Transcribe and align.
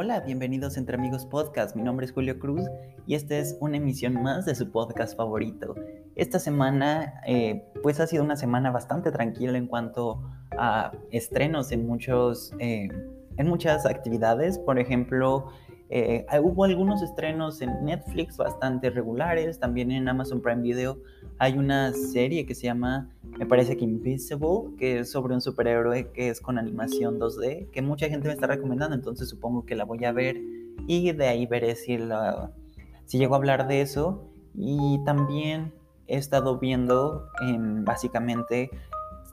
Hola, 0.00 0.20
bienvenidos 0.20 0.76
Entre 0.76 0.94
Amigos 0.96 1.26
Podcast. 1.26 1.74
Mi 1.74 1.82
nombre 1.82 2.06
es 2.06 2.12
Julio 2.12 2.38
Cruz 2.38 2.62
y 3.04 3.16
esta 3.16 3.36
es 3.36 3.58
una 3.58 3.78
emisión 3.78 4.14
más 4.22 4.46
de 4.46 4.54
su 4.54 4.70
podcast 4.70 5.16
favorito. 5.16 5.74
Esta 6.14 6.38
semana, 6.38 7.20
eh, 7.26 7.64
pues 7.82 7.98
ha 7.98 8.06
sido 8.06 8.22
una 8.22 8.36
semana 8.36 8.70
bastante 8.70 9.10
tranquila 9.10 9.58
en 9.58 9.66
cuanto 9.66 10.22
a 10.52 10.92
estrenos 11.10 11.72
en 11.72 11.84
muchos, 11.84 12.52
eh, 12.60 12.86
en 13.38 13.48
muchas 13.48 13.86
actividades. 13.86 14.60
Por 14.60 14.78
ejemplo, 14.78 15.50
eh, 15.90 16.26
hubo 16.42 16.64
algunos 16.64 17.02
estrenos 17.02 17.60
en 17.62 17.84
Netflix 17.84 18.36
bastante 18.36 18.90
regulares, 18.90 19.58
también 19.58 19.90
en 19.90 20.08
Amazon 20.08 20.42
Prime 20.42 20.62
Video 20.62 20.98
hay 21.38 21.56
una 21.56 21.92
serie 21.92 22.46
que 22.46 22.54
se 22.54 22.64
llama, 22.64 23.10
me 23.22 23.46
parece 23.46 23.76
que 23.76 23.84
Invisible, 23.84 24.74
que 24.76 25.00
es 25.00 25.10
sobre 25.12 25.34
un 25.34 25.40
superhéroe 25.40 26.10
que 26.12 26.28
es 26.28 26.40
con 26.40 26.58
animación 26.58 27.18
2D, 27.20 27.70
que 27.70 27.80
mucha 27.80 28.08
gente 28.08 28.26
me 28.26 28.34
está 28.34 28.48
recomendando, 28.48 28.96
entonces 28.96 29.28
supongo 29.28 29.64
que 29.64 29.76
la 29.76 29.84
voy 29.84 30.04
a 30.04 30.12
ver 30.12 30.36
y 30.86 31.12
de 31.12 31.26
ahí 31.28 31.46
veré 31.46 31.76
si, 31.76 31.96
la, 31.96 32.50
si 33.04 33.18
llego 33.18 33.34
a 33.34 33.38
hablar 33.38 33.68
de 33.68 33.80
eso. 33.80 34.24
Y 34.54 34.98
también 35.04 35.72
he 36.06 36.16
estado 36.16 36.58
viendo 36.58 37.28
básicamente 37.84 38.70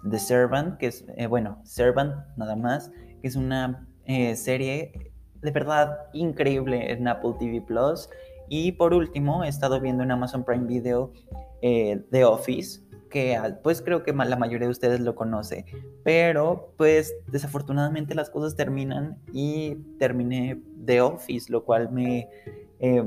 The 0.08 0.20
Servant, 0.20 0.78
que 0.78 0.88
es, 0.88 1.06
eh, 1.18 1.28
bueno, 1.28 1.60
Servant 1.64 2.14
nada 2.38 2.56
más, 2.56 2.92
que 3.22 3.28
es 3.28 3.36
una 3.36 3.88
eh, 4.06 4.36
serie 4.36 5.14
de 5.46 5.52
verdad 5.52 5.98
increíble 6.14 6.92
en 6.92 7.08
Apple 7.08 7.36
TV 7.40 7.62
Plus. 7.62 8.10
Y 8.50 8.74
por 8.74 8.94
último, 8.94 9.44
he 9.44 9.48
estado 9.48 9.80
viendo 9.80 10.04
en 10.04 10.12
Amazon 10.12 10.44
Prime 10.44 10.66
Video 10.66 11.12
eh, 11.62 12.04
The 12.12 12.26
Office, 12.26 12.82
que 13.10 13.40
pues 13.64 13.82
creo 13.82 14.04
que 14.04 14.12
la 14.12 14.36
mayoría 14.36 14.68
de 14.68 14.72
ustedes 14.72 15.00
lo 15.00 15.16
conoce, 15.16 15.66
pero 16.04 16.74
pues 16.78 17.16
desafortunadamente 17.28 18.14
las 18.14 18.30
cosas 18.30 18.56
terminan 18.56 19.18
y 19.32 19.76
terminé 19.98 20.62
The 20.86 21.02
Office, 21.02 21.52
lo 21.52 21.64
cual 21.64 21.92
me, 21.92 22.28
eh, 22.80 23.04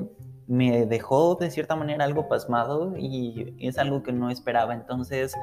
me 0.47 0.87
dejó 0.87 1.35
de 1.35 1.51
cierta 1.51 1.77
manera 1.77 2.05
algo 2.05 2.27
pasmado 2.29 2.97
y 2.97 3.55
es 3.59 3.77
algo 3.79 4.03
que 4.03 4.13
no 4.13 4.31
esperaba, 4.31 4.75
entonces 4.75 5.35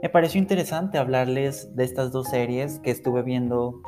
me 0.00 0.08
pareció 0.08 0.40
interesante 0.40 0.98
hablarles 0.98 1.74
de 1.76 1.84
estas 1.84 2.12
dos 2.12 2.28
series 2.28 2.78
que 2.80 2.90
estuve 2.90 3.22
viendo 3.22 3.82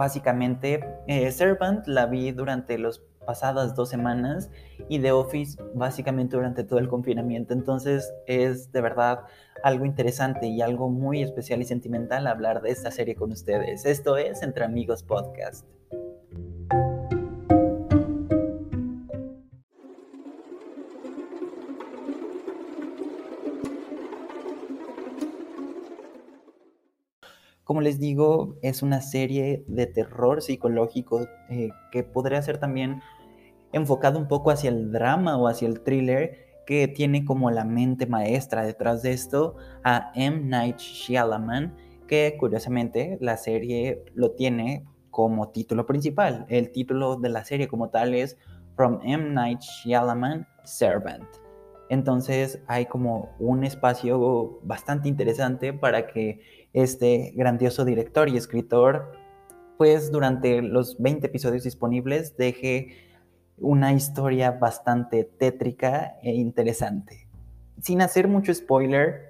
básicamente. 0.00 0.80
Eh, 1.08 1.30
Servant 1.30 1.86
la 1.86 2.06
vi 2.06 2.32
durante 2.32 2.78
los 2.78 3.02
pasadas 3.26 3.74
dos 3.74 3.90
semanas 3.90 4.50
y 4.88 4.98
The 4.98 5.12
Office 5.12 5.62
básicamente 5.74 6.36
durante 6.36 6.64
todo 6.64 6.78
el 6.78 6.88
confinamiento. 6.88 7.52
Entonces 7.52 8.10
es 8.26 8.72
de 8.72 8.80
verdad 8.80 9.20
algo 9.62 9.84
interesante 9.84 10.46
y 10.46 10.62
algo 10.62 10.88
muy 10.88 11.22
especial 11.22 11.60
y 11.60 11.66
sentimental 11.66 12.26
hablar 12.26 12.62
de 12.62 12.70
esta 12.70 12.90
serie 12.90 13.14
con 13.14 13.30
ustedes. 13.30 13.84
Esto 13.84 14.16
es 14.16 14.42
Entre 14.42 14.64
Amigos 14.64 15.02
Podcast. 15.02 15.66
Como 27.70 27.82
les 27.82 28.00
digo, 28.00 28.56
es 28.62 28.82
una 28.82 29.00
serie 29.00 29.62
de 29.68 29.86
terror 29.86 30.42
psicológico 30.42 31.28
eh, 31.50 31.70
que 31.92 32.02
podría 32.02 32.42
ser 32.42 32.58
también 32.58 33.00
enfocado 33.72 34.18
un 34.18 34.26
poco 34.26 34.50
hacia 34.50 34.70
el 34.70 34.90
drama 34.90 35.36
o 35.36 35.46
hacia 35.46 35.68
el 35.68 35.80
thriller 35.80 36.48
que 36.66 36.88
tiene 36.88 37.24
como 37.24 37.48
la 37.52 37.64
mente 37.64 38.06
maestra 38.06 38.64
detrás 38.64 39.02
de 39.02 39.12
esto 39.12 39.54
a 39.84 40.10
M. 40.16 40.40
Night 40.46 40.78
Shyamalan, 40.78 41.76
que 42.08 42.36
curiosamente 42.40 43.18
la 43.20 43.36
serie 43.36 44.02
lo 44.14 44.32
tiene 44.32 44.84
como 45.12 45.50
título 45.50 45.86
principal. 45.86 46.46
El 46.48 46.72
título 46.72 47.14
de 47.14 47.28
la 47.28 47.44
serie 47.44 47.68
como 47.68 47.90
tal 47.90 48.14
es 48.14 48.36
From 48.74 48.98
M. 49.04 49.30
Night 49.30 49.60
Shyamalan 49.60 50.44
Servant. 50.64 51.28
Entonces 51.88 52.60
hay 52.68 52.86
como 52.86 53.30
un 53.40 53.64
espacio 53.64 54.60
bastante 54.62 55.08
interesante 55.08 55.72
para 55.72 56.06
que 56.06 56.40
este 56.72 57.32
grandioso 57.34 57.84
director 57.84 58.28
y 58.28 58.36
escritor, 58.36 59.12
pues 59.78 60.12
durante 60.12 60.62
los 60.62 60.98
20 60.98 61.26
episodios 61.26 61.64
disponibles, 61.64 62.36
deje 62.36 62.96
una 63.58 63.92
historia 63.92 64.52
bastante 64.52 65.24
tétrica 65.24 66.16
e 66.22 66.34
interesante. 66.34 67.28
Sin 67.80 68.02
hacer 68.02 68.28
mucho 68.28 68.52
spoiler, 68.54 69.28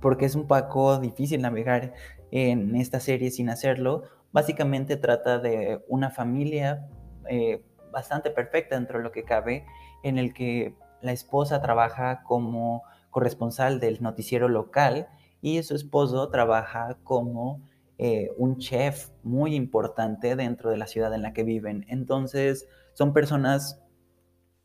porque 0.00 0.26
es 0.26 0.34
un 0.34 0.46
poco 0.46 0.98
difícil 0.98 1.42
navegar 1.42 1.94
en 2.30 2.76
esta 2.76 3.00
serie 3.00 3.30
sin 3.30 3.48
hacerlo, 3.48 4.02
básicamente 4.32 4.96
trata 4.96 5.38
de 5.38 5.80
una 5.88 6.10
familia 6.10 6.88
eh, 7.28 7.62
bastante 7.92 8.30
perfecta 8.30 8.74
dentro 8.74 8.98
de 8.98 9.04
lo 9.04 9.12
que 9.12 9.24
cabe, 9.24 9.64
en 10.02 10.18
el 10.18 10.34
que 10.34 10.74
la 11.00 11.12
esposa 11.12 11.62
trabaja 11.62 12.22
como 12.24 12.82
corresponsal 13.10 13.78
del 13.78 14.02
noticiero 14.02 14.48
local 14.48 15.08
y 15.44 15.62
su 15.62 15.74
esposo 15.74 16.30
trabaja 16.30 16.96
como 17.04 17.60
eh, 17.98 18.30
un 18.38 18.56
chef 18.56 19.10
muy 19.22 19.54
importante 19.54 20.36
dentro 20.36 20.70
de 20.70 20.78
la 20.78 20.86
ciudad 20.86 21.12
en 21.12 21.20
la 21.20 21.34
que 21.34 21.44
viven. 21.44 21.84
Entonces, 21.88 22.66
son 22.94 23.12
personas 23.12 23.82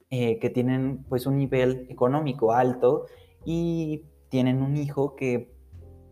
eh, 0.09 0.40
que 0.40 0.50
tienen 0.50 1.03
pues 1.09 1.25
un 1.25 1.35
nivel 1.35 1.85
económico 1.90 2.53
alto 2.53 3.07
y 3.44 4.06
tienen 4.29 4.62
un 4.62 4.78
hijo 4.78 5.17
que, 5.17 5.53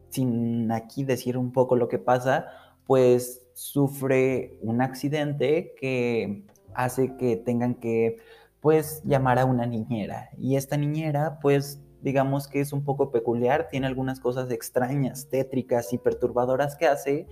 sin 0.09 0.69
aquí 0.73 1.05
decir 1.05 1.37
un 1.37 1.53
poco 1.53 1.77
lo 1.77 1.87
que 1.87 1.97
pasa, 1.97 2.47
pues 2.85 3.47
sufre 3.53 4.59
un 4.61 4.81
accidente 4.81 5.75
que 5.79 6.45
hace 6.73 7.15
que 7.15 7.37
tengan 7.37 7.75
que 7.75 8.17
pues 8.59 9.01
llamar 9.05 9.39
a 9.39 9.45
una 9.45 9.65
niñera 9.65 10.29
y 10.37 10.57
esta 10.57 10.75
niñera 10.75 11.39
pues 11.41 11.81
digamos 12.01 12.47
que 12.47 12.61
es 12.61 12.73
un 12.73 12.83
poco 12.83 13.11
peculiar, 13.11 13.67
tiene 13.69 13.87
algunas 13.87 14.19
cosas 14.19 14.51
extrañas, 14.51 15.27
tétricas 15.29 15.93
y 15.93 15.97
perturbadoras 15.97 16.75
que 16.75 16.87
hace 16.87 17.27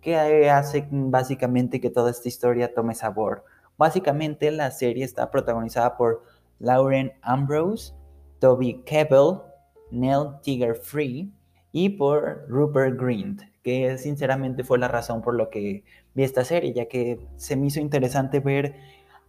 que 0.00 0.48
hace 0.50 0.88
básicamente 0.90 1.80
que 1.80 1.90
toda 1.90 2.10
esta 2.10 2.28
historia 2.28 2.72
tome 2.72 2.94
sabor. 2.94 3.44
Básicamente 3.76 4.50
la 4.50 4.70
serie 4.70 5.04
está 5.04 5.30
protagonizada 5.30 5.96
por 5.96 6.22
Lauren 6.58 7.12
Ambrose, 7.22 7.94
Toby 8.38 8.82
Kebbell, 8.84 9.40
Nell 9.90 10.40
Tiger 10.42 10.74
Free 10.74 11.32
y 11.72 11.90
por 11.90 12.46
Rupert 12.48 12.98
Grint, 12.98 13.42
que 13.62 13.98
sinceramente 13.98 14.64
fue 14.64 14.78
la 14.78 14.88
razón 14.88 15.22
por 15.22 15.34
lo 15.34 15.50
que 15.50 15.84
vi 16.14 16.22
esta 16.22 16.44
serie, 16.44 16.72
ya 16.72 16.86
que 16.86 17.20
se 17.36 17.56
me 17.56 17.66
hizo 17.66 17.80
interesante 17.80 18.40
ver 18.40 18.74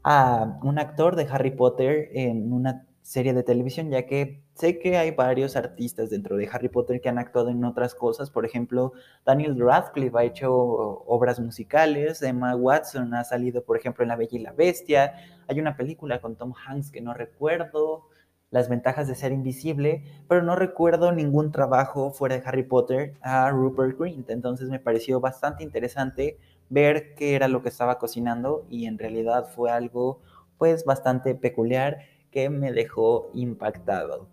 a 0.04 0.60
un 0.64 0.80
actor 0.80 1.16
de 1.16 1.28
Harry 1.30 1.52
Potter 1.52 2.10
en 2.14 2.52
una 2.52 2.86
serie 3.12 3.34
de 3.34 3.44
televisión, 3.44 3.90
ya 3.90 4.06
que 4.06 4.42
sé 4.54 4.80
que 4.80 4.96
hay 4.96 5.12
varios 5.12 5.58
artistas 5.58 6.10
dentro 6.10 6.38
de 6.38 6.48
Harry 6.50 6.70
Potter 6.70 7.02
que 7.02 7.10
han 7.10 7.18
actuado 7.18 7.50
en 7.50 7.66
otras 7.66 7.94
cosas. 7.94 8.32
Por 8.32 8.46
ejemplo, 8.46 8.94
Daniel 9.26 9.60
Radcliffe 9.60 10.18
ha 10.18 10.24
hecho 10.24 10.54
obras 10.54 11.38
musicales, 11.42 12.22
Emma 12.22 12.56
Watson 12.56 13.14
ha 13.14 13.26
salido, 13.26 13.66
por 13.66 13.76
ejemplo, 13.76 14.04
en 14.04 14.08
La 14.08 14.16
Bella 14.16 14.38
y 14.38 14.40
la 14.40 14.54
Bestia. 14.54 15.14
Hay 15.50 15.60
una 15.60 15.76
película 15.76 16.22
con 16.22 16.38
Tom 16.38 16.54
Hanks 16.54 16.90
que 16.90 17.02
no 17.02 17.14
recuerdo, 17.14 18.08
Las 18.50 18.70
ventajas 18.70 19.10
de 19.10 19.16
ser 19.16 19.34
invisible, 19.34 20.04
pero 20.30 20.42
no 20.42 20.56
recuerdo 20.56 21.12
ningún 21.12 21.52
trabajo 21.52 22.12
fuera 22.12 22.38
de 22.38 22.44
Harry 22.46 22.64
Potter 22.64 23.16
a 23.22 23.50
Rupert 23.50 23.98
Grint. 24.00 24.30
Entonces 24.30 24.70
me 24.70 24.80
pareció 24.80 25.20
bastante 25.20 25.64
interesante 25.64 26.38
ver 26.70 27.14
qué 27.16 27.36
era 27.36 27.50
lo 27.50 27.62
que 27.62 27.70
estaba 27.70 28.00
cocinando 28.00 28.66
y 28.70 28.86
en 28.86 28.98
realidad 28.98 29.50
fue 29.54 29.70
algo 29.70 30.22
pues 30.58 30.86
bastante 30.86 31.34
peculiar 31.34 31.98
que 32.32 32.50
me 32.50 32.72
dejó 32.72 33.30
impactado. 33.34 34.28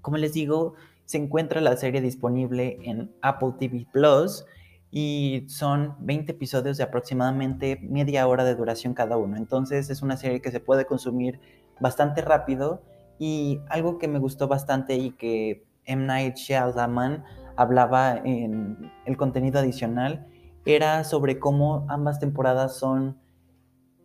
Como 0.00 0.16
les 0.16 0.34
digo, 0.34 0.74
se 1.04 1.18
encuentra 1.18 1.60
la 1.60 1.76
serie 1.76 2.00
disponible 2.00 2.78
en 2.82 3.12
Apple 3.22 3.54
TV 3.58 3.86
Plus 3.92 4.44
y 4.90 5.44
son 5.48 5.96
20 6.00 6.32
episodios 6.32 6.76
de 6.76 6.84
aproximadamente 6.84 7.80
media 7.82 8.26
hora 8.28 8.44
de 8.44 8.54
duración 8.54 8.94
cada 8.94 9.16
uno. 9.16 9.36
Entonces 9.36 9.90
es 9.90 10.02
una 10.02 10.16
serie 10.16 10.40
que 10.40 10.50
se 10.50 10.60
puede 10.60 10.84
consumir 10.86 11.40
bastante 11.80 12.22
rápido 12.22 12.82
y 13.18 13.60
algo 13.68 13.98
que 13.98 14.08
me 14.08 14.18
gustó 14.18 14.46
bastante 14.46 14.96
y 14.96 15.10
que 15.12 15.64
M. 15.86 16.06
Night 16.06 16.36
Shyamalan 16.36 17.24
hablaba 17.56 18.16
en 18.16 18.92
el 19.06 19.16
contenido 19.16 19.58
adicional 19.58 20.26
era 20.66 21.04
sobre 21.04 21.38
cómo 21.38 21.84
ambas 21.88 22.18
temporadas 22.18 22.76
son 22.76 23.18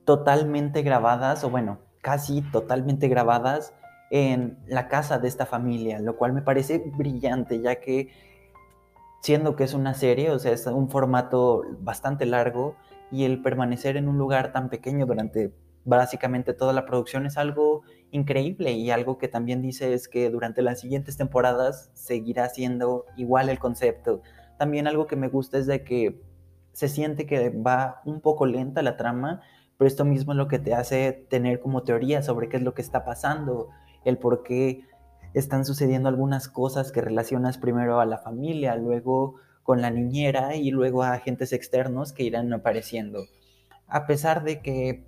totalmente 0.06 0.81
grabadas 0.81 1.44
o 1.44 1.50
bueno, 1.50 1.80
casi 2.01 2.42
totalmente 2.42 3.07
grabadas 3.07 3.74
en 4.12 4.57
la 4.68 4.88
casa 4.88 5.19
de 5.19 5.28
esta 5.28 5.46
familia, 5.46 6.00
lo 6.00 6.18
cual 6.18 6.34
me 6.34 6.42
parece 6.42 6.80
brillante, 6.96 7.62
ya 7.62 7.75
que 7.75 8.10
siendo 9.22 9.56
que 9.56 9.66
es 9.66 9.74
una 9.74 9.94
serie, 9.94 10.31
o 10.31 10.40
sea, 10.40 10.54
es 10.54 10.66
un 10.66 10.90
formato 10.90 11.63
bastante 11.80 12.25
largo 12.25 12.75
y 13.12 13.25
el 13.25 13.42
permanecer 13.42 13.98
en 13.98 14.07
un 14.07 14.18
lugar 14.18 14.51
tan 14.51 14.69
pequeño 14.69 15.06
durante 15.06 15.54
básicamente 15.86 16.54
toda 16.54 16.74
la 16.74 16.86
producción 16.86 17.25
es 17.25 17.38
algo 17.38 17.81
increíble 18.12 18.72
y 18.74 18.92
algo 18.92 19.18
que 19.18 19.28
también 19.28 19.62
dice 19.62 19.94
es 19.94 20.07
que 20.07 20.30
durante 20.30 20.62
las 20.62 20.80
siguientes 20.80 21.18
temporadas 21.18 21.90
seguirá 21.94 22.50
siendo 22.50 23.06
igual 23.18 23.50
el 23.50 23.60
concepto. 23.60 24.22
También 24.57 24.88
algo 24.88 25.07
que 25.07 25.16
me 25.16 25.30
gusta 25.30 25.57
es 25.57 25.68
de 25.68 25.84
que 25.84 26.22
se 26.74 26.88
siente 26.88 27.25
que 27.25 27.50
va 27.50 28.02
un 28.06 28.22
poco 28.22 28.45
lenta 28.45 28.81
la 28.81 28.98
trama, 28.98 29.42
pero 29.80 29.88
esto 29.88 30.04
mismo 30.04 30.34
es 30.34 30.38
lo 30.38 30.50
que 30.50 30.60
te 30.60 30.74
hace 30.74 31.14
tener 31.30 31.62
como 31.62 31.84
teoría 31.84 32.22
sobre 32.22 32.50
qué 32.50 32.58
es 32.58 32.64
lo 32.64 32.74
que 32.74 32.81
está 32.81 33.06
pasando, 33.06 33.70
el 34.04 34.18
por 34.18 34.44
qué 34.44 34.84
están 35.34 35.64
sucediendo 35.64 36.10
algunas 36.10 36.50
cosas 36.50 36.92
que 36.92 37.00
relacionas 37.00 37.58
primero 37.58 38.02
a 38.02 38.06
la 38.06 38.18
familia, 38.18 38.76
luego 38.76 39.36
con 39.64 39.81
la 39.81 39.90
niñera 39.90 40.58
y 40.58 40.72
luego 40.72 41.04
a 41.04 41.14
agentes 41.14 41.54
externos 41.54 42.12
que 42.12 42.24
irán 42.24 42.52
apareciendo. 42.52 43.24
A 43.88 44.06
pesar 44.06 44.44
de 44.44 44.62
que, 44.62 45.06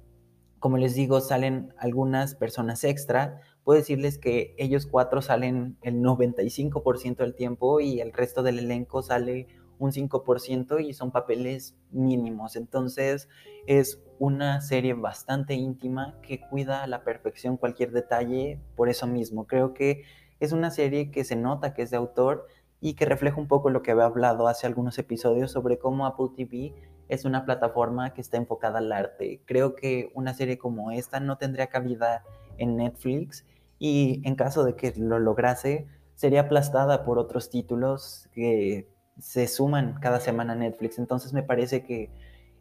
como 0.60 0.78
les 0.78 0.96
digo, 0.96 1.20
salen 1.20 1.74
algunas 1.78 2.36
personas 2.36 2.86
extra, 2.86 3.42
puedo 3.66 3.78
decirles 3.78 4.18
que 4.18 4.56
ellos 4.58 4.86
cuatro 4.86 5.22
salen 5.22 5.78
el 5.82 6.02
95% 6.02 7.18
del 7.18 7.36
tiempo 7.36 7.82
y 7.82 8.00
el 8.00 8.14
resto 8.14 8.42
del 8.42 8.60
elenco 8.60 9.02
sale 9.02 9.48
un 9.82 9.92
5% 9.92 10.80
y 10.80 10.94
son 10.94 11.12
papeles 11.12 11.76
mínimos. 11.90 12.56
Entonces 12.56 13.28
es 13.66 14.00
una 14.20 14.62
serie 14.62 14.94
bastante 14.94 15.56
íntima 15.56 16.20
que 16.22 16.40
cuida 16.40 16.84
a 16.84 16.88
la 16.88 17.04
perfección 17.04 17.58
cualquier 17.58 17.92
detalle 17.92 18.62
por 18.76 18.90
eso 18.90 19.08
mismo. 19.08 19.48
Creo 19.48 19.74
que 19.74 20.04
es 20.40 20.52
una 20.52 20.70
serie 20.70 21.10
que 21.10 21.24
se 21.24 21.36
nota 21.36 21.74
que 21.74 21.82
es 21.82 21.90
de 21.90 21.98
autor 21.98 22.48
y 22.80 22.94
que 22.94 23.06
refleja 23.06 23.38
un 23.40 23.48
poco 23.48 23.72
lo 23.72 23.82
que 23.82 23.90
había 23.90 24.06
hablado 24.06 24.48
hace 24.48 24.68
algunos 24.68 25.00
episodios 25.00 25.52
sobre 25.52 25.80
cómo 25.80 26.06
Apple 26.06 26.30
TV 26.36 26.76
es 27.10 27.26
una 27.26 27.44
plataforma 27.44 28.14
que 28.14 28.22
está 28.22 28.38
enfocada 28.38 28.78
al 28.78 28.92
arte. 28.92 29.42
Creo 29.46 29.76
que 29.76 30.12
una 30.14 30.36
serie 30.36 30.60
como 30.60 30.92
esta 30.92 31.20
no 31.20 31.40
tendría 31.40 31.68
cabida 31.68 32.24
en 32.60 32.78
Netflix 32.78 33.46
y 33.80 34.22
en 34.26 34.36
caso 34.36 34.64
de 34.64 34.76
que 34.76 34.94
lo 34.96 35.18
lograse, 35.18 35.88
sería 36.14 36.42
aplastada 36.42 37.04
por 37.04 37.18
otros 37.18 37.50
títulos 37.50 38.30
que 38.32 38.88
se 39.20 39.48
suman 39.48 39.96
cada 40.00 40.20
semana 40.20 40.54
a 40.54 40.56
Netflix. 40.56 41.00
Entonces 41.00 41.34
me 41.34 41.44
parece 41.44 41.84
que 41.84 42.12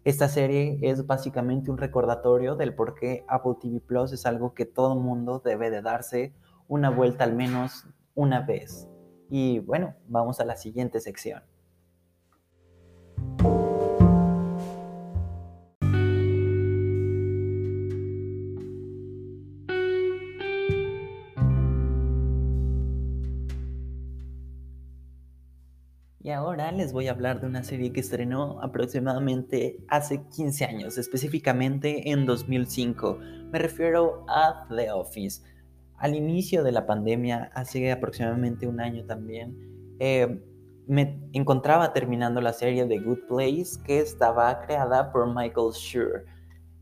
esta 0.05 0.29
serie 0.29 0.79
es 0.83 1.07
básicamente 1.07 1.71
un 1.71 1.79
recordatorio 1.79 2.57
del 2.57 2.75
por 2.75 2.95
qué 2.95 3.25
Apple 3.29 3.57
TV 3.61 3.81
Plus 3.81 4.13
es 4.13 4.25
algo 4.25 4.55
que 4.55 4.65
todo 4.65 4.97
mundo 4.97 5.43
debe 5.45 5.71
de 5.71 5.83
darse 5.83 6.33
una 6.69 6.89
vuelta 6.91 7.25
al 7.25 7.35
menos 7.35 7.87
una 8.15 8.41
vez. 8.41 8.89
Y 9.29 9.59
bueno, 9.61 9.95
vamos 10.09 10.41
a 10.41 10.45
la 10.45 10.57
siguiente 10.57 11.01
sección. 11.01 11.43
Ahora 26.33 26.73
les 26.73 26.93
voy 26.93 27.09
a 27.09 27.13
hablar 27.13 27.41
de 27.41 27.47
una 27.47 27.63
serie 27.65 27.93
que 27.93 28.01
estrenó 28.01 28.61
aproximadamente 28.63 29.79
hace 29.89 30.23
15 30.37 30.65
años, 30.65 30.99
específicamente 30.99 32.11
en 32.11 32.27
2005. 32.27 33.19
Me 33.51 33.59
refiero 33.59 34.25
a 34.29 34.67
The 34.69 34.91
Office. 34.93 35.43
Al 35.97 36.15
inicio 36.15 36.63
de 36.63 36.73
la 36.73 36.87
pandemia, 36.87 37.51
hace 37.55 37.91
aproximadamente 37.93 38.67
un 38.67 38.81
año 38.81 39.05
también, 39.05 39.57
eh, 39.99 40.41
me 40.87 41.21
encontraba 41.33 41.93
terminando 41.93 42.41
la 42.41 42.53
serie 42.53 42.85
The 42.87 42.99
Good 42.99 43.27
Place 43.29 43.81
que 43.85 44.01
estaba 44.01 44.61
creada 44.63 45.13
por 45.13 45.27
Michael 45.27 45.73
Schur. 45.73 46.25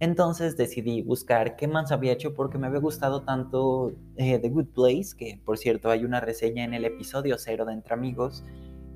Entonces 0.01 0.57
decidí 0.57 1.03
buscar 1.03 1.57
qué 1.57 1.67
más 1.67 1.91
había 1.91 2.13
hecho 2.13 2.35
porque 2.35 2.57
me 2.57 2.69
había 2.69 2.79
gustado 2.79 3.23
tanto 3.23 3.93
eh, 4.17 4.39
The 4.39 4.49
Good 4.49 4.69
Place, 4.69 5.17
que 5.17 5.41
por 5.45 5.59
cierto 5.59 5.91
hay 5.91 6.05
una 6.05 6.21
reseña 6.21 6.65
en 6.65 6.73
el 6.73 6.85
episodio 6.85 7.37
cero 7.39 7.65
de 7.65 7.73
Entre 7.73 7.93
Amigos, 7.95 8.45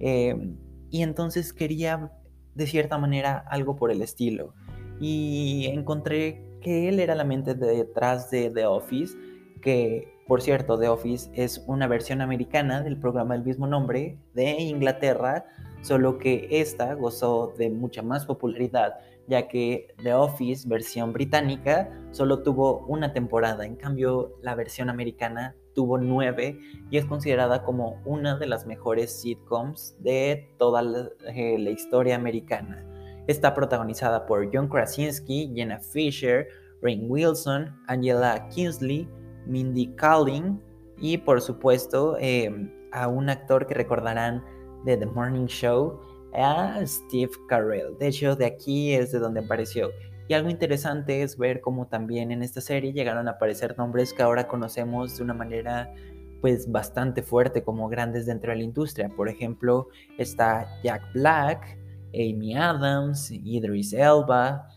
Em, 0.01 0.57
y 0.91 1.03
entonces 1.03 1.53
quería, 1.53 2.13
de 2.55 2.67
cierta 2.67 2.99
manera, 2.99 3.45
algo 3.49 3.77
por 3.77 3.91
el 3.91 4.03
estilo. 4.03 4.55
Y 5.01 5.67
encontré 5.73 6.45
que 6.61 6.89
él 6.89 7.01
era 7.01 7.15
la 7.15 7.25
mente 7.25 7.55
detrás 7.55 8.31
de 8.31 8.51
The 8.51 8.67
Office, 8.67 9.15
que 9.61 10.13
por 10.27 10.41
cierto, 10.41 10.79
The 10.79 10.89
Office 10.89 11.31
es 11.35 11.63
una 11.67 11.87
versión 11.89 12.21
americana 12.21 12.83
del 12.83 12.97
programa 12.97 13.35
del 13.35 13.45
mismo 13.45 13.67
nombre 13.67 14.19
de 14.35 14.53
Inglaterra, 14.63 15.45
solo 15.83 16.17
que 16.19 16.49
esta 16.51 16.95
gozó 16.95 17.53
de 17.59 17.69
mucha 17.71 18.03
más 18.03 18.25
popularidad, 18.25 18.95
ya 19.29 19.49
que 19.49 19.95
The 20.03 20.15
Office 20.15 20.69
versión 20.69 21.13
británica 21.13 21.91
solo 22.11 22.43
tuvo 22.43 22.85
una 22.87 23.13
temporada, 23.13 23.65
en 23.65 23.77
cambio 23.77 24.37
la 24.43 24.55
versión 24.55 24.91
americana 24.91 25.57
tuvo 25.75 25.99
nueve 25.99 26.59
y 26.91 26.99
es 26.99 27.05
considerada 27.07 27.63
como 27.63 28.01
una 28.05 28.37
de 28.37 28.47
las 28.47 28.67
mejores 28.67 29.21
sitcoms 29.21 29.97
de 30.01 30.55
toda 30.59 30.83
la, 30.83 31.09
eh, 31.35 31.59
historia 31.71 32.17
americana. 32.17 32.85
Está 33.27 33.55
protagonizada 33.55 34.27
por 34.27 34.51
John 34.53 34.69
Krasinski, 34.69 35.51
Jenna 35.55 35.79
Fisher, 35.79 36.49
Rain 36.83 37.07
Wilson, 37.09 37.75
Angela 37.87 38.49
Kingsley, 38.49 39.09
Mindy 39.47 39.95
Kaling 39.95 40.61
y 40.99 41.19
por 41.19 41.41
supuesto 41.41 42.17
em, 42.19 42.71
a 42.93 43.09
un 43.09 43.31
actor 43.31 43.67
que 43.67 43.75
recordarán 43.75 44.45
de 44.85 44.97
The 44.97 45.07
Morning 45.07 45.47
Show, 45.47 46.01
a 46.35 46.81
Steve 46.87 47.33
Carell. 47.49 47.97
De 47.99 48.09
hecho, 48.09 48.37
de 48.37 48.47
aquí 48.47 48.93
es 48.93 49.13
de 49.13 49.19
donde 49.19 49.41
apareció. 49.41 49.91
Y 50.29 50.35
algo 50.35 50.51
interesante 50.51 51.23
es 51.23 51.37
ver 51.37 51.61
cómo 51.61 51.89
también 51.89 52.31
en 52.31 52.43
esta 52.43 52.61
serie 52.61 52.93
llegaron 52.93 53.29
a 53.29 53.33
aparecer 53.33 53.77
nombres 53.77 54.13
que 54.13 54.23
ahora 54.23 54.49
conocemos 54.49 55.17
de 55.19 55.25
una 55.25 55.35
manera 55.35 55.93
pues 56.41 56.71
bastante 56.71 57.23
fuerte 57.23 57.63
como 57.63 57.89
grandes 57.89 58.27
dentro 58.27 58.51
de 58.51 58.59
la 58.59 58.65
industria. 58.65 59.09
Por 59.09 59.29
ejemplo, 59.29 59.89
está 60.19 60.67
Jack 60.83 61.03
Black, 61.15 61.79
Amy 62.15 62.57
Adams, 62.57 63.31
Idris 63.31 63.93
Elba 63.93 64.69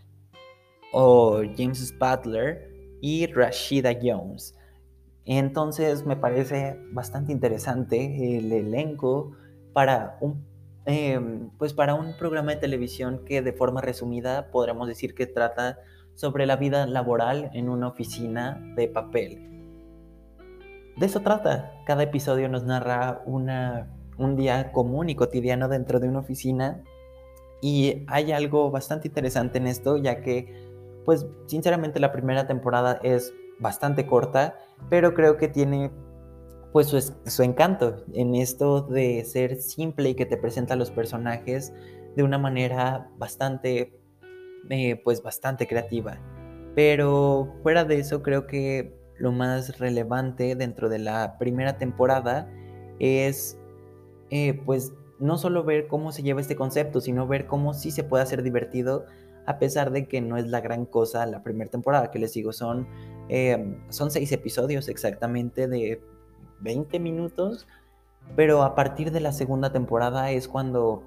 o 0.93 1.41
James 1.57 1.87
Spatler 1.87 2.71
y 3.01 3.25
Rashida 3.27 3.91
Jones. 4.01 4.55
Entonces 5.25 6.05
me 6.05 6.15
parece 6.15 6.79
bastante 6.91 7.31
interesante 7.31 8.37
el 8.37 8.51
elenco 8.51 9.31
para 9.73 10.17
un 10.21 10.45
Em, 10.85 11.49
pues 11.57 11.73
para 11.73 11.95
un 11.95 12.15
programa 12.15 12.51
de 12.51 12.57
televisión 12.57 13.25
que 13.25 13.41
de 13.41 13.53
forma 13.53 13.81
resumida 13.81 14.51
podríamos 14.51 14.87
decir 14.87 15.15
que 15.15 15.25
trata 15.25 15.79
sobre 16.13 16.45
la 16.45 16.57
vida 16.57 16.85
laboral 16.85 17.49
en 17.53 17.69
una 17.69 17.87
oficina 17.87 18.61
de 18.75 18.87
papel. 18.87 19.39
De 20.95 21.07
eso 21.07 21.21
trata. 21.21 21.73
Cada 21.85 22.03
episodio 22.03 22.47
nos 22.49 22.63
narra 22.63 23.23
una, 23.25 23.87
un 24.17 24.35
día 24.35 24.71
común 24.71 25.09
y 25.09 25.15
cotidiano 25.15 25.67
dentro 25.67 25.99
de 25.99 26.07
una 26.07 26.19
oficina 26.19 26.83
y 27.61 28.05
hay 28.07 28.31
algo 28.31 28.69
bastante 28.69 29.07
interesante 29.07 29.57
en 29.57 29.67
esto 29.67 29.97
ya 29.97 30.21
que 30.21 30.53
pues 31.03 31.25
sinceramente 31.47 31.99
la 31.99 32.11
primera 32.11 32.47
temporada 32.47 32.99
es 33.01 33.33
bastante 33.59 34.05
corta 34.05 34.59
pero 34.89 35.13
creo 35.13 35.37
que 35.37 35.47
tiene 35.47 35.91
pues 36.75 37.13
su, 37.25 37.41
encanto 37.41 38.03
en 38.11 38.35
esto 38.35 38.81
de 38.81 39.23
ser 39.23 39.61
simple 39.61 40.09
y 40.09 40.15
que 40.15 40.25
te 40.25 40.35
presenta 40.35 40.73
a 40.73 40.77
los 40.77 40.91
personajes 40.91 41.73
de 42.17 42.23
una 42.23 42.37
manera 42.37 43.09
bastante, 43.17 43.97
eh, 44.69 44.99
pues 45.01 45.23
bastante 45.23 45.67
creativa. 45.67 46.19
Pero 46.75 47.55
fuera 47.63 47.85
de 47.85 47.99
eso, 47.99 48.21
creo 48.21 48.45
que 48.45 48.93
lo 49.17 49.31
más 49.31 49.79
relevante 49.79 50.53
dentro 50.57 50.89
de 50.89 50.99
la 50.99 51.37
primera 51.39 51.77
temporada 51.77 52.51
es, 52.99 53.57
eh, 54.29 54.61
pues, 54.65 54.91
no 55.17 55.37
solo 55.37 55.63
ver 55.63 55.87
cómo 55.87 56.11
se 56.11 56.23
lleva 56.23 56.41
este 56.41 56.57
concepto, 56.57 56.99
sino 56.99 57.25
ver 57.25 57.47
cómo 57.47 57.73
sí 57.73 57.89
se 57.89 58.03
puede 58.03 58.23
hacer 58.23 58.43
divertido, 58.43 59.05
a 59.45 59.59
pesar 59.59 59.91
de 59.91 60.09
que 60.09 60.19
no 60.19 60.35
es 60.35 60.47
la 60.47 60.59
gran 60.59 60.85
cosa 60.85 61.25
la 61.25 61.41
primera 61.41 61.71
temporada, 61.71 62.11
que 62.11 62.19
les 62.19 62.33
digo, 62.33 62.51
son, 62.51 62.85
eh, 63.29 63.77
son 63.87 64.11
seis 64.11 64.29
episodios 64.33 64.89
exactamente 64.89 65.69
de 65.69 66.01
20 66.61 66.99
minutos, 66.99 67.67
pero 68.35 68.63
a 68.63 68.75
partir 68.75 69.11
de 69.11 69.19
la 69.19 69.31
segunda 69.31 69.71
temporada 69.71 70.31
es 70.31 70.47
cuando 70.47 71.03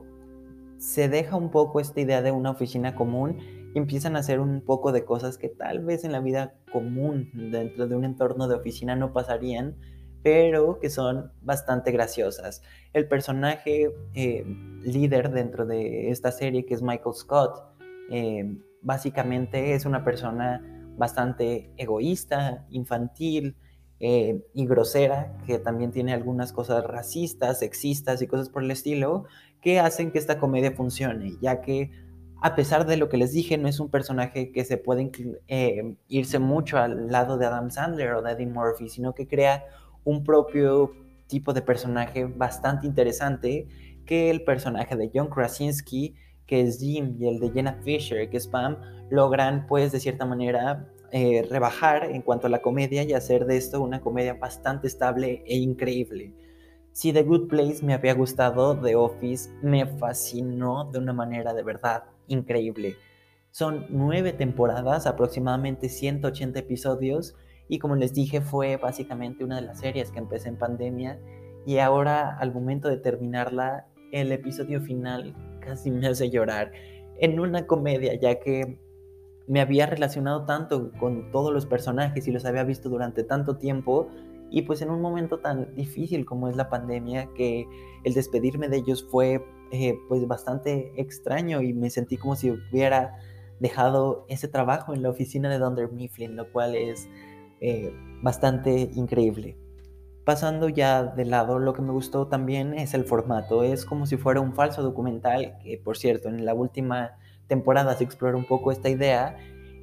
se 0.78 1.08
deja 1.08 1.36
un 1.36 1.50
poco 1.50 1.80
esta 1.80 2.00
idea 2.00 2.22
de 2.22 2.30
una 2.30 2.50
oficina 2.50 2.94
común 2.94 3.38
y 3.74 3.78
empiezan 3.78 4.16
a 4.16 4.20
hacer 4.20 4.40
un 4.40 4.60
poco 4.60 4.92
de 4.92 5.04
cosas 5.04 5.36
que 5.36 5.48
tal 5.48 5.84
vez 5.84 6.04
en 6.04 6.12
la 6.12 6.20
vida 6.20 6.54
común 6.72 7.30
dentro 7.50 7.88
de 7.88 7.96
un 7.96 8.04
entorno 8.04 8.48
de 8.48 8.54
oficina 8.54 8.96
no 8.96 9.12
pasarían, 9.12 9.76
pero 10.22 10.78
que 10.78 10.90
son 10.90 11.32
bastante 11.42 11.90
graciosas. 11.90 12.62
El 12.92 13.08
personaje 13.08 13.90
eh, 14.14 14.44
líder 14.82 15.30
dentro 15.30 15.66
de 15.66 16.10
esta 16.10 16.32
serie, 16.32 16.64
que 16.64 16.74
es 16.74 16.82
Michael 16.82 17.14
Scott, 17.14 17.62
eh, 18.10 18.56
básicamente 18.82 19.74
es 19.74 19.84
una 19.84 20.04
persona 20.04 20.62
bastante 20.96 21.72
egoísta, 21.76 22.66
infantil, 22.70 23.56
eh, 24.00 24.44
y 24.54 24.66
grosera, 24.66 25.36
que 25.46 25.58
también 25.58 25.90
tiene 25.90 26.12
algunas 26.12 26.52
cosas 26.52 26.84
racistas, 26.84 27.58
sexistas 27.58 28.22
y 28.22 28.26
cosas 28.26 28.48
por 28.48 28.62
el 28.62 28.70
estilo, 28.70 29.24
que 29.60 29.80
hacen 29.80 30.12
que 30.12 30.18
esta 30.18 30.38
comedia 30.38 30.72
funcione, 30.72 31.36
ya 31.40 31.60
que 31.60 31.90
a 32.40 32.54
pesar 32.54 32.86
de 32.86 32.96
lo 32.96 33.08
que 33.08 33.16
les 33.16 33.32
dije, 33.32 33.58
no 33.58 33.68
es 33.68 33.80
un 33.80 33.90
personaje 33.90 34.52
que 34.52 34.64
se 34.64 34.76
puede 34.76 35.10
eh, 35.48 35.96
irse 36.06 36.38
mucho 36.38 36.78
al 36.78 37.08
lado 37.08 37.36
de 37.36 37.46
Adam 37.46 37.70
Sandler 37.70 38.12
o 38.12 38.22
de 38.22 38.32
Eddie 38.32 38.46
Murphy, 38.46 38.88
sino 38.88 39.12
que 39.12 39.26
crea 39.26 39.64
un 40.04 40.22
propio 40.22 40.92
tipo 41.26 41.52
de 41.52 41.62
personaje 41.62 42.24
bastante 42.24 42.86
interesante 42.86 43.66
que 44.06 44.30
el 44.30 44.44
personaje 44.44 44.96
de 44.96 45.10
John 45.12 45.28
Krasinski, 45.28 46.14
que 46.46 46.62
es 46.62 46.78
Jim, 46.78 47.16
y 47.18 47.28
el 47.28 47.40
de 47.40 47.50
Jenna 47.50 47.80
Fisher, 47.82 48.30
que 48.30 48.36
es 48.36 48.46
Pam, 48.46 48.78
logran 49.10 49.66
pues 49.66 49.92
de 49.92 50.00
cierta 50.00 50.24
manera 50.24 50.88
eh, 51.10 51.46
rebajar 51.48 52.10
en 52.10 52.22
cuanto 52.22 52.46
a 52.46 52.50
la 52.50 52.60
comedia 52.60 53.02
y 53.02 53.14
hacer 53.14 53.46
de 53.46 53.56
esto 53.56 53.80
una 53.80 54.00
comedia 54.00 54.34
bastante 54.34 54.86
estable 54.86 55.42
e 55.46 55.56
increíble. 55.56 56.34
Si 56.92 57.12
The 57.12 57.22
Good 57.22 57.48
Place 57.48 57.84
me 57.84 57.94
había 57.94 58.12
gustado, 58.14 58.78
The 58.78 58.96
Office 58.96 59.50
me 59.62 59.86
fascinó 59.86 60.90
de 60.90 60.98
una 60.98 61.12
manera 61.12 61.54
de 61.54 61.62
verdad 61.62 62.04
increíble. 62.26 62.96
Son 63.50 63.86
nueve 63.88 64.32
temporadas, 64.32 65.06
aproximadamente 65.06 65.88
180 65.88 66.58
episodios, 66.58 67.36
y 67.68 67.78
como 67.78 67.96
les 67.96 68.12
dije, 68.12 68.40
fue 68.40 68.76
básicamente 68.76 69.44
una 69.44 69.56
de 69.56 69.62
las 69.62 69.80
series 69.80 70.10
que 70.10 70.18
empecé 70.18 70.48
en 70.48 70.58
pandemia, 70.58 71.20
y 71.64 71.78
ahora 71.78 72.36
al 72.36 72.52
momento 72.52 72.88
de 72.88 72.98
terminarla, 72.98 73.86
el 74.12 74.32
episodio 74.32 74.80
final 74.80 75.34
casi 75.60 75.90
me 75.90 76.06
hace 76.06 76.30
llorar 76.30 76.72
en 77.20 77.40
una 77.40 77.66
comedia, 77.66 78.14
ya 78.14 78.38
que 78.38 78.78
me 79.48 79.60
había 79.60 79.86
relacionado 79.86 80.44
tanto 80.44 80.92
con 81.00 81.30
todos 81.32 81.52
los 81.52 81.66
personajes 81.66 82.28
y 82.28 82.32
los 82.32 82.44
había 82.44 82.64
visto 82.64 82.88
durante 82.88 83.24
tanto 83.24 83.56
tiempo 83.56 84.08
y 84.50 84.62
pues 84.62 84.82
en 84.82 84.90
un 84.90 85.00
momento 85.00 85.40
tan 85.40 85.74
difícil 85.74 86.24
como 86.24 86.48
es 86.48 86.56
la 86.56 86.68
pandemia 86.68 87.28
que 87.34 87.66
el 88.04 88.14
despedirme 88.14 88.68
de 88.68 88.78
ellos 88.78 89.06
fue 89.10 89.44
eh, 89.70 89.98
pues 90.08 90.26
bastante 90.26 90.92
extraño 90.96 91.60
y 91.62 91.72
me 91.72 91.90
sentí 91.90 92.16
como 92.16 92.36
si 92.36 92.50
hubiera 92.50 93.16
dejado 93.60 94.24
ese 94.28 94.48
trabajo 94.48 94.94
en 94.94 95.02
la 95.02 95.10
oficina 95.10 95.48
de 95.50 95.58
Dunder 95.58 95.90
Mifflin, 95.90 96.36
lo 96.36 96.50
cual 96.52 96.74
es 96.74 97.08
eh, 97.60 97.92
bastante 98.22 98.90
increíble. 98.94 99.58
Pasando 100.24 100.68
ya 100.68 101.04
de 101.04 101.24
lado, 101.24 101.58
lo 101.58 101.72
que 101.72 101.82
me 101.82 101.92
gustó 101.92 102.28
también 102.28 102.74
es 102.74 102.94
el 102.94 103.04
formato. 103.04 103.62
Es 103.62 103.84
como 103.84 104.06
si 104.06 104.16
fuera 104.16 104.40
un 104.40 104.54
falso 104.54 104.82
documental, 104.82 105.56
que 105.62 105.78
por 105.78 105.96
cierto, 105.96 106.28
en 106.28 106.44
la 106.44 106.54
última 106.54 107.12
temporada 107.48 107.96
se 107.96 108.04
explora 108.04 108.36
un 108.36 108.44
poco 108.44 108.70
esta 108.70 108.88
idea, 108.88 109.36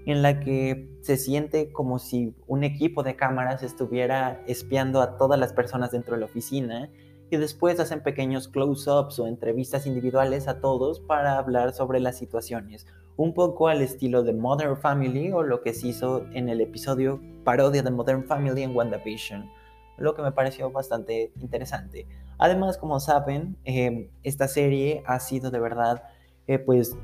en 0.05 0.21
la 0.21 0.39
que 0.39 0.87
se 1.01 1.17
siente 1.17 1.71
como 1.71 1.97
si 1.97 2.35
un 2.47 2.63
equipo 2.63 3.03
de 3.03 3.15
cámaras 3.15 3.63
estuviera 3.63 4.43
espiando 4.47 5.01
a 5.01 5.17
todas 5.17 5.39
las 5.39 5.51
personas 5.51 5.91
dentro 5.91 6.13
de 6.13 6.19
la 6.19 6.27
oficina 6.27 6.89
y 7.31 7.37
después 7.37 7.79
hacen 7.79 8.03
pequeños 8.03 8.47
close-ups 8.47 9.17
o 9.17 9.25
entrevistas 9.25 9.87
individuales 9.87 10.47
a 10.47 10.61
todos 10.61 10.99
para 10.99 11.39
hablar 11.39 11.73
sobre 11.73 11.99
las 11.99 12.19
situaciones, 12.19 12.85
un 13.17 13.33
poco 13.33 13.67
al 13.67 13.81
estilo 13.81 14.21
de 14.21 14.33
Modern 14.33 14.77
Family 14.77 15.31
o 15.31 15.41
lo 15.41 15.63
que 15.63 15.73
se 15.73 15.87
hizo 15.87 16.27
en 16.33 16.49
el 16.49 16.61
episodio 16.61 17.19
parodia 17.43 17.81
de 17.81 17.89
Modern 17.89 18.25
Family 18.25 18.61
en 18.61 18.75
WandaVision 18.75 19.49
lo 19.97 20.15
que 20.15 20.21
me 20.21 20.31
pareció 20.31 20.71
bastante 20.71 21.31
interesante. 21.39 22.07
Además, 22.37 22.77
como 22.77 22.99
saben, 22.99 23.57
em, 23.63 24.09
esta 24.23 24.47
serie 24.47 25.03
ha 25.05 25.19
sido 25.19 25.51
de 25.51 25.59
verdad, 25.59 26.03
eh, 26.47 26.59
pues, 26.59 26.97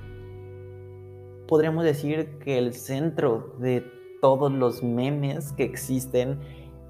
podríamos 1.52 1.84
decir 1.84 2.40
que 2.40 2.58
el 2.58 2.74
centro 2.74 3.58
de 3.60 3.84
todos 4.22 4.50
los 4.50 4.82
memes 4.82 5.52
que 5.52 5.66
existen 5.66 6.40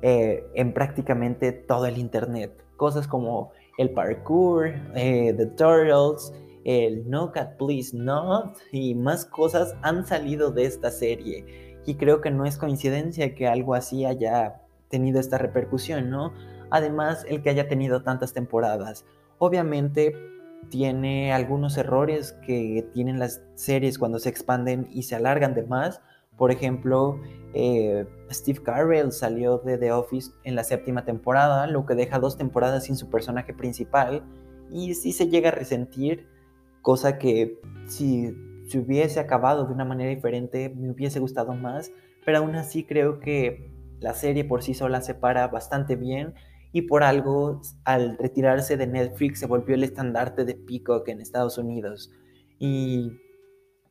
eh, 0.04 0.46
en 0.54 0.72
prácticamente 0.72 1.52
todo 1.52 1.88
el 1.88 1.98
Internet. 1.98 2.64
Cosas 2.78 3.08
como 3.08 3.54
el 3.80 3.90
parkour, 3.90 4.68
eh, 4.94 5.34
the 5.36 5.48
tutorials, 5.48 6.32
el 6.64 7.10
No 7.10 7.32
Cat 7.32 7.58
Please 7.58 7.98
Not 7.98 8.56
y 8.72 8.94
más 8.94 9.26
cosas 9.26 9.76
han 9.82 10.06
salido 10.06 10.52
de 10.52 10.66
esta 10.66 10.92
serie. 10.92 11.80
Y 11.88 11.96
creo 11.96 12.22
que 12.22 12.30
no 12.30 12.46
es 12.46 12.60
coincidencia 12.60 13.34
que 13.34 13.48
algo 13.48 13.74
así 13.74 14.06
haya 14.06 14.62
tenido 14.90 15.20
esta 15.20 15.40
repercusión, 15.40 16.12
¿no? 16.12 16.34
Además, 16.70 17.26
el 17.28 17.42
que 17.42 17.50
haya 17.50 17.68
tenido 17.68 18.04
tantas 18.04 18.32
temporadas. 18.32 19.08
Obviamente 19.40 20.14
tiene 20.70 21.34
algunos 21.34 21.78
errores 21.78 22.34
que 22.46 22.88
tienen 22.94 23.20
las 23.20 23.42
series 23.56 23.98
cuando 23.98 24.20
se 24.20 24.30
expanden 24.30 24.88
y 24.92 25.04
se 25.04 25.16
alargan 25.16 25.54
de 25.54 25.64
más. 25.64 26.02
Por 26.38 26.52
ejemplo, 26.52 27.20
eh, 27.54 28.06
Steve 28.32 28.62
Carell 28.64 29.12
salió 29.12 29.58
de 29.60 29.78
The 29.78 29.92
Office 29.92 30.32
en 30.44 30.56
la 30.56 30.64
séptima 30.64 31.06
temporada, 31.06 31.68
lo 31.68 31.86
que 31.86 31.96
deja 31.96 32.20
dos 32.20 32.38
temporadas 32.38 32.86
sin 32.86 32.96
su 32.96 33.10
personaje 33.10 33.54
principal. 33.54 34.24
Y 34.72 34.94
sí 34.96 35.12
se 35.12 35.28
llega 35.28 35.50
a 35.50 35.54
resentir, 35.54 36.28
cosa 36.82 37.18
que 37.18 37.60
si 37.86 38.34
se 38.68 38.80
hubiese 38.80 39.20
acabado 39.20 39.66
de 39.66 39.74
una 39.74 39.84
manera 39.84 40.10
diferente 40.10 40.70
me 40.70 40.92
hubiese 40.92 41.20
gustado 41.20 41.54
más. 41.54 41.92
Pero 42.26 42.40
aún 42.40 42.56
así 42.56 42.86
creo 42.86 43.20
que 43.20 43.72
la 44.00 44.14
serie 44.14 44.46
por 44.46 44.64
sí 44.64 44.74
sola 44.74 45.02
se 45.02 45.14
para 45.14 45.48
bastante 45.48 45.96
bien 45.96 46.34
y 46.72 46.84
por 46.84 47.04
algo 47.04 47.62
al 47.84 48.18
retirarse 48.18 48.78
de 48.78 48.88
Netflix 48.88 49.40
se 49.40 49.48
volvió 49.48 49.76
el 49.76 49.84
estandarte 49.84 50.46
de 50.46 50.56
Peacock 50.56 51.08
en 51.10 51.22
Estados 51.22 51.58
Unidos. 51.58 52.12
Y 52.60 53.12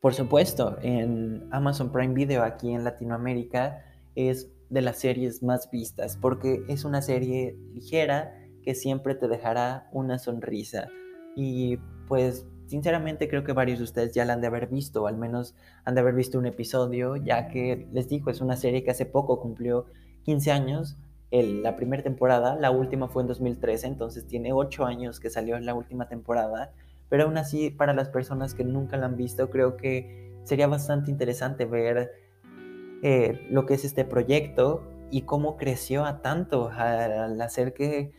por 0.00 0.14
supuesto, 0.14 0.78
en 0.82 1.46
Amazon 1.50 1.92
Prime 1.92 2.14
Video 2.14 2.42
aquí 2.42 2.72
en 2.72 2.84
Latinoamérica 2.84 3.84
es 4.14 4.50
de 4.70 4.80
las 4.80 4.99
series 4.99 5.42
más 5.42 5.70
vistas 5.70 6.16
porque 6.16 6.62
es 6.68 6.84
una 6.84 7.02
serie 7.02 7.56
ligera 7.75 8.34
que 8.62 8.75
siempre 8.75 9.14
te 9.14 9.28
dejará 9.28 9.88
una 9.92 10.18
sonrisa. 10.18 10.88
Y 11.37 11.76
pues 12.08 12.46
sinceramente 12.66 13.28
creo 13.28 13.44
que 13.44 13.52
varios 13.52 13.78
de 13.78 13.84
ustedes 13.84 14.14
ya 14.14 14.25
la 14.25 14.34
han 14.34 14.40
de 14.40 14.46
haber 14.46 14.68
visto, 14.68 15.02
o 15.02 15.06
al 15.06 15.16
menos 15.16 15.54
han 15.84 15.94
de 15.94 16.00
haber 16.00 16.14
visto 16.14 16.38
un 16.38 16.46
episodio, 16.46 17.16
ya 17.16 17.49
que 17.49 17.88
les 17.92 18.08
digo, 18.08 18.30
es 18.30 18.40
una 18.40 18.56
serie 18.56 18.84
que 18.84 18.90
hace 18.90 19.06
poco 19.06 19.40
cumplió 19.40 19.87
15 20.22 20.52
años, 20.52 20.96
la 21.30 21.76
primera 21.76 22.02
temporada, 22.02 22.56
la 22.56 22.70
última 22.70 23.08
fue 23.08 23.22
en 23.22 23.28
2013, 23.28 23.87
entonces 23.87 24.26
tiene 24.26 24.52
8 24.52 24.84
años 24.84 25.20
que 25.20 25.30
salió 25.30 25.56
en 25.56 25.64
la 25.64 25.75
última 25.75 26.08
temporada, 26.08 26.72
pero 27.08 27.25
aún 27.25 27.38
así 27.38 27.70
para 27.70 27.94
las 27.94 28.08
personas 28.08 28.54
que 28.54 28.64
nunca 28.64 28.96
la 28.96 29.06
han 29.06 29.16
visto, 29.16 29.49
creo 29.49 29.76
que 29.76 30.32
sería 30.44 30.66
bastante 30.66 31.10
interesante 31.10 31.66
ver 31.66 32.10
eh, 33.02 33.46
lo 33.50 33.66
que 33.66 33.75
es 33.75 33.84
este 33.84 34.04
proyecto 34.04 34.82
y 35.10 35.22
cómo 35.22 35.56
creció 35.56 36.04
a 36.04 36.22
tanto 36.22 36.70
al 36.70 37.40
hacer 37.40 37.75
que 37.75 38.12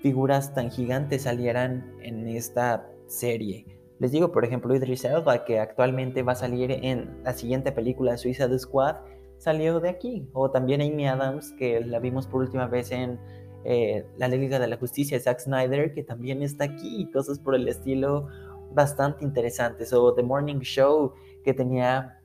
figuras 0.00 0.54
tan 0.54 0.70
gigantes 0.70 1.22
salieran 1.22 1.96
en 2.00 2.28
esta 2.28 2.88
serie. 3.06 3.66
Les 3.98 4.10
digo, 4.10 4.32
por 4.32 4.44
ejemplo, 4.44 4.74
Idris 4.74 5.04
Elba, 5.04 5.44
que 5.44 5.60
actualmente 5.60 6.22
va 6.22 6.32
a 6.32 6.36
salir 6.36 6.72
en 6.72 7.22
la 7.22 7.34
siguiente 7.34 7.70
película 7.70 8.16
Suiza 8.16 8.48
the 8.48 8.58
Squad, 8.58 8.96
salió 9.42 9.80
de 9.80 9.88
aquí. 9.88 10.28
O 10.32 10.50
también 10.50 10.80
Amy 10.80 11.06
Adams, 11.06 11.52
que 11.58 11.80
la 11.80 11.98
vimos 11.98 12.26
por 12.28 12.42
última 12.42 12.68
vez 12.68 12.92
en 12.92 13.18
eh, 13.64 14.06
La 14.16 14.28
Liga 14.28 14.60
de 14.60 14.68
la 14.68 14.76
Justicia 14.76 15.18
Zack 15.18 15.40
Snyder, 15.40 15.92
que 15.92 16.04
también 16.04 16.42
está 16.42 16.64
aquí. 16.64 17.10
Cosas 17.12 17.40
por 17.40 17.56
el 17.56 17.66
estilo 17.66 18.28
bastante 18.72 19.24
interesantes. 19.24 19.92
O 19.92 20.14
The 20.14 20.22
Morning 20.22 20.60
Show, 20.60 21.14
que 21.44 21.52
tenía 21.52 22.20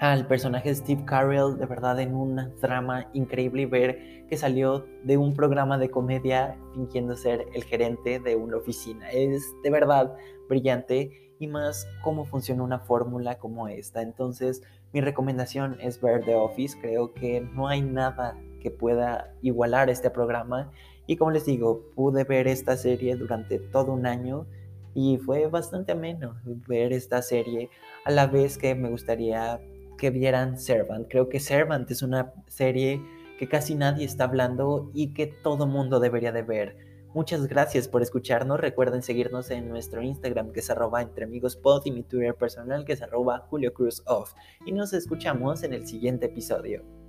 al 0.00 0.26
personaje 0.26 0.70
de 0.70 0.74
Steve 0.74 1.04
Carell 1.04 1.56
de 1.56 1.66
verdad 1.66 2.00
en 2.00 2.14
una 2.14 2.48
drama 2.60 3.08
increíble 3.12 3.62
y 3.62 3.66
ver 3.66 4.26
que 4.28 4.36
salió 4.36 4.86
de 5.04 5.16
un 5.16 5.34
programa 5.34 5.78
de 5.78 5.90
comedia 5.90 6.58
fingiendo 6.74 7.14
ser 7.14 7.46
el 7.52 7.62
gerente 7.64 8.18
de 8.18 8.36
una 8.36 8.56
oficina. 8.56 9.08
Es 9.10 9.44
de 9.62 9.70
verdad 9.70 10.16
brillante 10.48 11.34
y 11.38 11.46
más 11.46 11.86
cómo 12.02 12.24
funciona 12.24 12.62
una 12.62 12.80
fórmula 12.80 13.38
como 13.38 13.68
esta. 13.68 14.02
Entonces, 14.02 14.62
mi 14.94 15.00
recomendación 15.00 15.76
es 15.80 16.00
ver 16.00 16.24
The 16.24 16.36
Office. 16.36 16.78
Creo 16.80 17.12
que 17.12 17.40
no 17.40 17.66
hay 17.66 17.82
nada 17.82 18.38
que 18.60 18.70
pueda 18.70 19.34
igualar 19.42 19.90
este 19.90 20.08
programa. 20.08 20.70
Y 21.08 21.16
como 21.16 21.32
les 21.32 21.44
digo, 21.44 21.82
pude 21.96 22.22
ver 22.22 22.46
esta 22.46 22.76
serie 22.76 23.16
durante 23.16 23.58
todo 23.58 23.92
un 23.92 24.06
año 24.06 24.46
y 24.94 25.18
fue 25.18 25.48
bastante 25.48 25.92
ameno 25.92 26.36
ver 26.44 26.92
esta 26.92 27.20
serie 27.22 27.70
a 28.04 28.12
la 28.12 28.28
vez 28.28 28.56
que 28.56 28.76
me 28.76 28.88
gustaría 28.88 29.60
que 29.98 30.10
vieran 30.10 30.58
Servant. 30.58 31.08
Creo 31.10 31.28
que 31.28 31.40
Servant 31.40 31.90
es 31.90 32.02
una 32.02 32.32
serie 32.46 33.02
que 33.36 33.48
casi 33.48 33.74
nadie 33.74 34.04
está 34.04 34.24
hablando 34.24 34.92
y 34.94 35.12
que 35.12 35.26
todo 35.26 35.66
mundo 35.66 35.98
debería 35.98 36.30
de 36.30 36.42
ver. 36.42 36.76
Muchas 37.14 37.46
gracias 37.46 37.86
por 37.86 38.02
escucharnos. 38.02 38.58
Recuerden 38.58 39.00
seguirnos 39.00 39.48
en 39.52 39.68
nuestro 39.68 40.02
Instagram 40.02 40.50
que 40.50 40.58
es 40.58 40.68
arroba 40.68 41.00
entre 41.00 41.24
amigos 41.24 41.54
pod 41.54 41.82
y 41.86 41.92
mi 41.92 42.02
Twitter 42.02 42.34
personal 42.34 42.84
que 42.84 42.94
es 42.94 43.02
arroba 43.02 43.46
Julio 43.48 43.72
Cruz 43.72 44.02
Off. 44.06 44.34
Y 44.66 44.72
nos 44.72 44.92
escuchamos 44.92 45.62
en 45.62 45.74
el 45.74 45.86
siguiente 45.86 46.26
episodio. 46.26 47.03